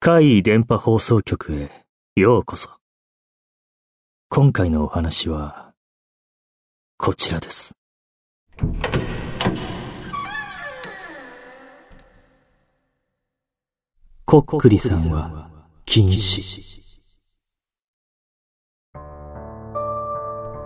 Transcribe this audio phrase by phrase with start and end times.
[0.00, 1.70] 怪異電波放送局へ
[2.16, 2.70] ようこそ。
[4.28, 5.74] 今回のお話は、
[6.96, 7.76] こちらです。
[14.24, 15.50] こっくりさんは
[15.84, 16.80] 禁止。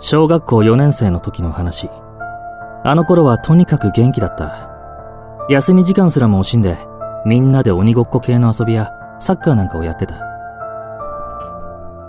[0.00, 1.90] 小学校4年生の時の話。
[2.84, 4.70] あの頃はとにかく元気だった。
[5.48, 6.76] 休み時間すらも惜しんで、
[7.24, 10.16] みんなで鬼ごっこ系の遊びやサッカーなんかをやってた。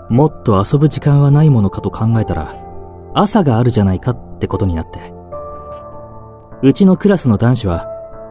[0.08, 2.54] もっと遊ぶ時間はないものかと考えたら、
[3.14, 4.98] 朝があるじゃないかってことになって。
[6.62, 7.86] うちのクラスの男子は、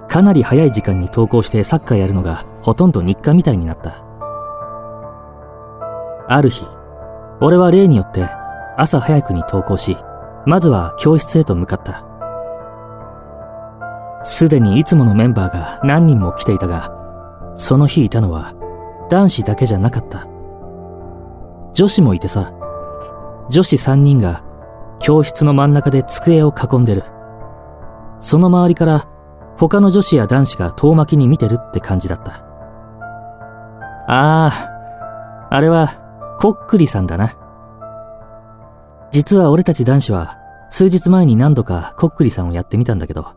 [0.08, 4.04] かなり早い時間に登校してサッカーやるのがほとんど日課みたいになった。
[6.28, 6.66] ある日、
[7.42, 8.28] 俺は例によって
[8.78, 9.98] 朝早くに登校し、
[10.46, 12.09] まずは教室へと向かった。
[14.24, 16.92] すでにいつものメンバーが何人も来ていたが、
[17.56, 18.54] その日いたのは
[19.10, 20.28] 男子だけじゃなかった。
[21.74, 22.54] 女子もいてさ、
[23.50, 24.44] 女子3人が
[25.00, 27.04] 教室の真ん中で机を囲んでる。
[28.20, 29.08] その周りから
[29.58, 32.46] 他の女子や男子が遠巻きに見てるって感じだった。
[34.08, 37.34] ああ、あれはこっくりさんだな。
[39.12, 40.38] 実は俺たち男子は
[40.70, 43.34] 数日前に何度かこっくりさんをやってみたんだけど、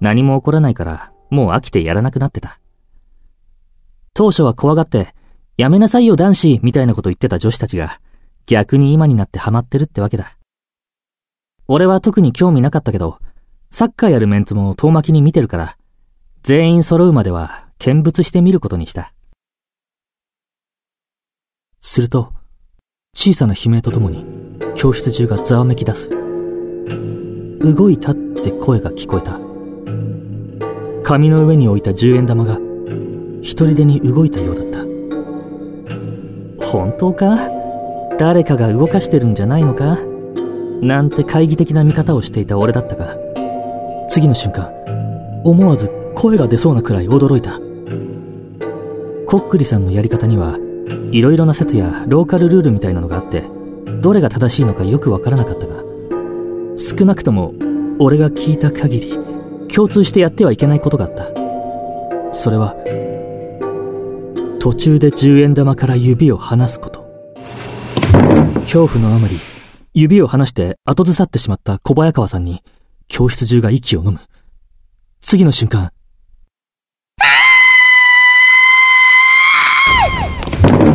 [0.00, 2.60] 何も起こらないからもう飽きてやらなくなってた。
[4.14, 5.14] 当初は怖がって、
[5.56, 8.00] やめなさいよ男子みたいなこと言ってた女子たちが、
[8.46, 10.36] 逆に今になってハマってるってわけだ。
[11.66, 13.18] 俺は特に興味なかったけど、
[13.70, 15.76] サッカーやるメンツも遠巻きに見てるから、
[16.42, 19.12] 全員揃うまでは見物してみることにした。
[21.80, 22.32] すると、
[23.16, 24.24] 小さな悲鳴とともに、
[24.76, 26.10] 教室中がざわめき出す。
[27.60, 29.43] 動いたって声が聞こえた。
[31.04, 32.58] 紙の上に置いた10円玉が
[33.42, 34.78] 一人でに動いたようだった。
[36.66, 37.36] 本当か？
[38.18, 39.98] 誰かが動かしてるんじゃないのか？
[40.80, 43.16] なんて懐疑的な見方をしていた俺だったが
[44.08, 44.72] 次の瞬間
[45.44, 47.60] 思わず声が出そうなくらい驚いた。
[49.26, 50.58] こっくりさんのやり方には
[51.12, 53.42] いろいろな説やローカルルールみたいなのがあって
[54.00, 55.82] どれが正しいのかよくわからなかったが
[56.78, 57.52] 少なくとも
[57.98, 59.33] 俺が聞いた限り
[59.72, 62.74] 共通してやってはいけないことがあったそれは
[64.64, 67.04] 途中で10円玉から指を離すこと。
[68.60, 69.36] 恐怖のあまり、
[69.92, 72.62] 指を離して後ずさってしまった小早川さんに、
[73.06, 74.20] 教室中が息を飲む。
[75.20, 75.90] 次の瞬間、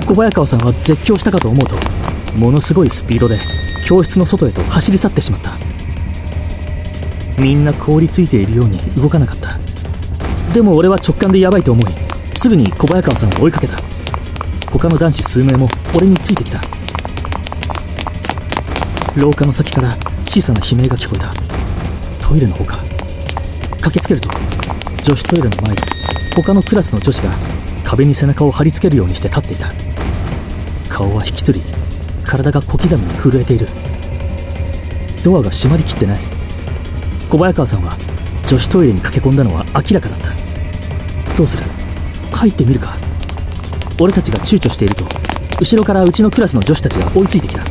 [0.08, 1.76] 小早川さんは絶叫したかと思うと、
[2.40, 3.38] ものすごいスピードで
[3.86, 5.69] 教室の外へと走り去ってしまった。
[7.40, 9.58] みんな凍りついているように動かなかった。
[10.54, 11.86] でも俺は直感でヤバいと思い、
[12.36, 13.78] すぐに小早川さんを追いかけた。
[14.72, 16.60] 他の男子数名も俺についてきた。
[19.16, 19.96] 廊下の先から
[20.26, 21.34] 小さな悲鳴が聞こえた。
[22.28, 22.78] トイレのほか。
[23.82, 24.30] 駆けつけると
[25.04, 25.82] 女子トイレの前で
[26.36, 27.32] 他のクラスの女子が
[27.86, 29.72] 壁に背中を張り付けるようにして立っていた。
[30.90, 31.62] 顔は引きつり
[32.26, 33.68] 体が小刻みに震えている。
[35.24, 36.39] ドアが閉まりきってない。
[37.30, 37.96] 小早川さんは
[38.48, 40.30] 女子トイレに駆け込んだのは明らかだった。
[41.38, 41.64] どうする？
[42.34, 42.96] 入ってみるか？
[44.02, 45.06] 俺たちが躊躇していると
[45.60, 47.64] 後ろからうちのクラスの女子たちが追いついてきた。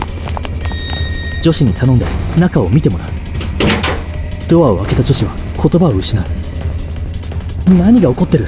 [1.42, 2.06] 女子に頼んで
[2.38, 3.08] 中を見てもらう。
[4.48, 6.24] ドアを開けた女子は言葉を失う。
[7.74, 8.46] 何が起こってる？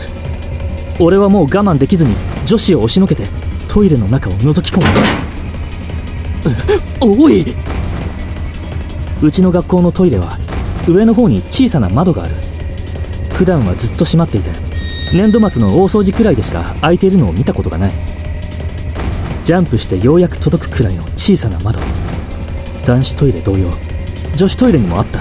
[1.00, 2.14] 俺はもう我慢できずに
[2.46, 3.24] 女子を押しのけて
[3.68, 4.86] トイレの中を覗き込む
[7.24, 7.56] おい！
[9.22, 10.38] うちの学校のトイレは
[10.88, 12.34] 上の方に小さな窓がある。
[13.34, 14.50] 普段はずっと閉まっていて
[15.14, 17.92] 年度末の大掃除くらいでしか開いているのを見たことがない。
[19.44, 21.80] ジャンプしてようやく届くくらいの小さな窓。
[22.86, 23.70] 男子トイレ同様。
[24.36, 25.20] 女子トイレにもあった。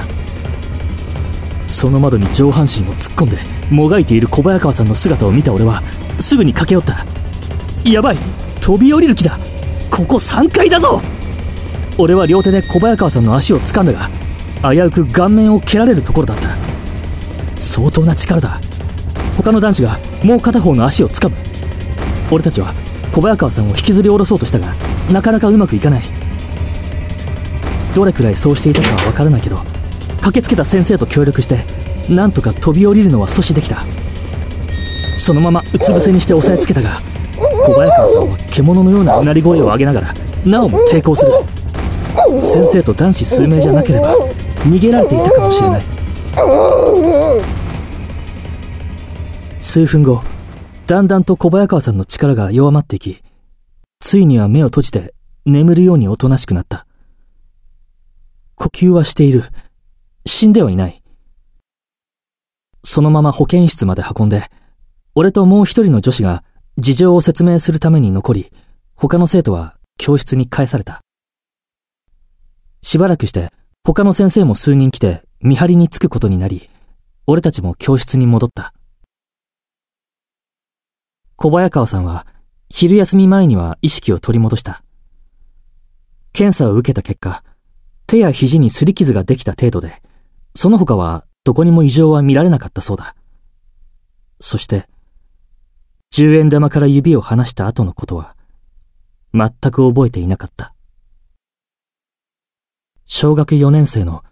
[1.66, 3.38] その窓に上半身を突っ込んで
[3.72, 5.82] もがいている小早川さんの姿を見た俺は
[6.20, 7.06] すぐに駆け寄った。
[7.90, 8.18] やばい
[8.62, 9.40] 飛び降りる気だ。
[9.90, 11.02] ここ3階だぞ。
[11.98, 14.10] 俺は両手で小早川さんの足を掴んだが
[14.62, 16.50] 危うく顔面を蹴られるところだった。
[17.58, 18.60] 相当な力だ。
[19.38, 21.36] 他の男子がもう片方の足を掴む。
[22.32, 22.74] 俺たちは
[23.14, 24.74] 小早川さんを引きずり下ろそうとしたが
[25.12, 26.04] なかなかうまくいかない。
[27.96, 29.58] どれくらいそうしていたかは分からないけど
[30.18, 31.64] 駆けつけた先生と協力して
[32.14, 33.78] なんとか飛び降りるのは阻止できた。
[35.18, 36.90] そのままうつ伏せにして押さえつけたが
[37.66, 40.14] 小早川さんは獣のようなうなり声を上げながら
[40.46, 41.32] なおも抵抗する。
[42.42, 44.14] 先生と男子数名じゃなければ
[44.64, 45.84] 逃げられていたかもしれない
[49.60, 50.24] 数分後、
[50.88, 53.22] だんだんと小早川さんの力が弱まっていき、
[54.00, 55.14] ついには目を閉じて
[55.46, 56.88] 眠るようにおとなしくなった。
[58.56, 59.44] 呼吸はしている。
[60.26, 61.02] 死んではいない。
[62.84, 64.44] そのまま保健室まで運んで、
[65.16, 66.44] 俺ともう一人の女子が
[66.78, 68.52] 事情を説明するために残り、
[68.96, 71.02] 他の生徒は教室に返された。
[72.82, 73.52] しばらくして
[73.92, 76.70] 他の先生も数人来て見張りにつくことになり、
[77.26, 78.72] 俺たちも教室に戻った。
[81.38, 82.28] 小早川さんは
[82.70, 84.84] 昼休み前には意識を取り戻した。
[86.34, 87.44] 検査を受けた結果、
[88.06, 90.04] 手や肘に擦り傷ができた程度で、
[90.54, 93.16] その他はどこにも異常は見られなかったそうだ。
[94.40, 94.86] そして、
[96.12, 98.36] 十円玉から指を離した後のことは、
[99.34, 100.76] 全く覚えていなかった。
[103.12, 104.24] 小学4年生の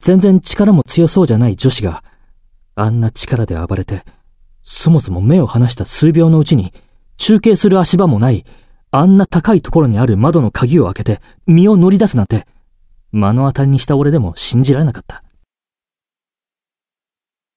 [0.00, 2.02] 全然力も強そうじゃない女子が、
[2.74, 4.02] あんな力で暴れて、
[4.60, 6.74] そもそも目を離した数秒のうちに、
[7.16, 8.44] 中継する足場もない、
[8.90, 12.46] あんな高いところにある窓の鍵を開けて、身を乗り出すなんて、
[13.12, 15.22] 目の当たりにした俺でも信じられなかった。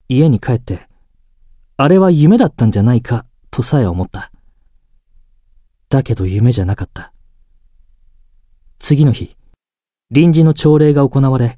[0.08, 0.88] 家に帰って、
[1.76, 4.32] あれは夢だったんじゃないか、とさえ思った。
[5.90, 7.14] だけど夢じゃなかった。
[8.78, 9.36] 次の日、
[10.12, 11.58] 臨時の朝礼が行われ、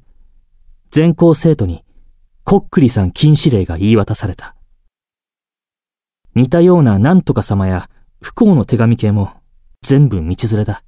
[0.90, 1.84] 全校生徒に、
[2.44, 4.54] こっくりさん禁止令が言い渡された。
[6.36, 7.90] 似たようななんとか様や
[8.20, 9.32] 不幸の手紙系も
[9.82, 10.84] 全部道連れだ。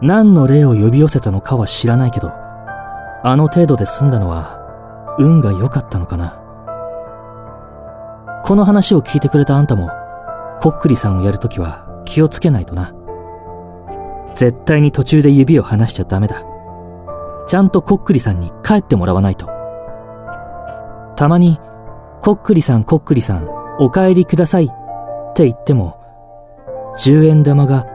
[0.00, 6.40] 何の霊を呼び寄せたのかは知らないけど、あの程度で済んだのは運が良かったのかな。
[8.44, 9.90] この話を聞いてくれたあんたも、
[10.62, 12.94] こっくりさんをやるときは気をつけないとな。
[14.34, 16.44] 絶対に途中で指を離しちゃダメだ。
[17.46, 19.46] ちゃんとこっくりさんに帰ってもらわないと。
[21.16, 21.58] たまに、
[22.20, 23.48] こっくりさんこっくりさん、
[23.78, 24.68] お帰りくださいっ
[25.34, 26.00] て言っても、
[26.98, 27.86] 10円玉が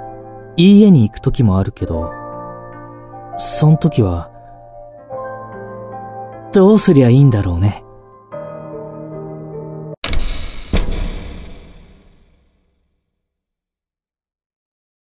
[0.56, 2.12] 家に行く時もあるけど、
[3.38, 4.30] そん時は、
[6.54, 7.84] どうすりゃいいんだろうね。